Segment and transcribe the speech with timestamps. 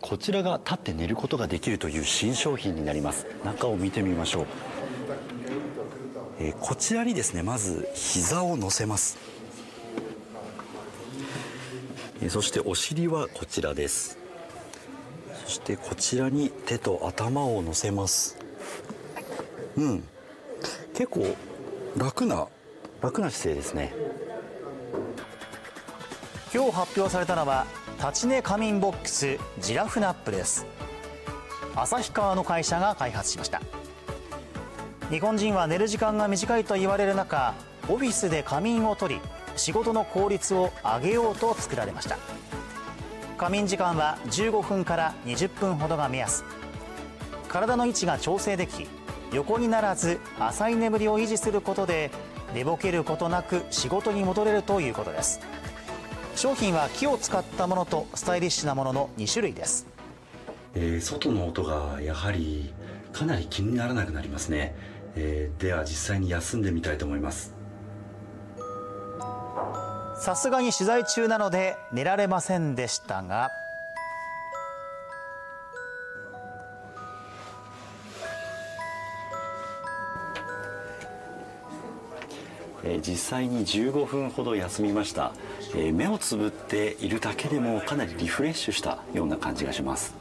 [0.00, 3.26] こちらが立って寝ることができるという新商品になります。
[3.44, 4.46] 中を見てみましょう。
[6.40, 9.18] えーこちらにですねまず膝を乗せます。
[12.22, 14.16] えーそしてお尻はこちらです。
[15.44, 18.38] そしてこちらに手と頭を乗せます。
[19.76, 20.04] うん。
[20.94, 21.36] 結構
[21.98, 22.48] 楽な
[23.02, 23.94] 楽な姿勢ですね。
[26.54, 27.66] 今日発表されたのは
[28.06, 30.66] 立ち寝仮眠ボックスジラフナップです。
[31.74, 33.62] 旭川の会社が開発しました。
[35.08, 37.54] 日本人は寝る時間が短いと言われる中
[37.88, 39.20] オフィスで仮眠を取り
[39.56, 42.18] 仕事の効率を上げようと作られました。
[43.38, 46.44] 仮眠時間は15分から20分ほどが目安。
[47.48, 48.86] 体の位置が調整でき
[49.32, 52.10] 横にならず浅い眠りを維持することで
[52.52, 55.40] 寝ぼけることなく仕事に戻れるということです。
[56.36, 59.86] 商品は木を使ったものとスタイリッシュなものの2種類です。
[60.74, 62.74] えー外の音がやはり
[63.12, 64.74] かなり気にならなくなりますね、
[65.14, 67.54] えーでは実際に休んでみたいと思います。
[70.16, 73.50] さすがに取材中なので寝られませんでしたが
[82.84, 85.32] えー実際に15分ほど休みました、
[85.74, 90.14] えー目をつぶっているだけでもかなりリフレッシュしたような感じがします。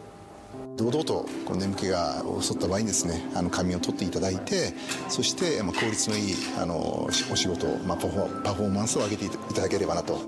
[0.78, 4.74] 堂々とこの眠気が襲った場合にですねあの仮眠を取っていただいて
[5.08, 10.20] そしてまあ効率のいいあのしお仕事、まあ、パフォパフォーマンスを上げていただければなと。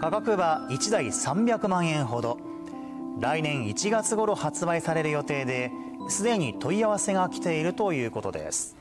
[0.00, 2.54] 価格は1台300万円ほど。
[3.20, 5.70] 来年1月頃発売される予定で
[6.08, 8.76] すでに問い合わせが来ているということです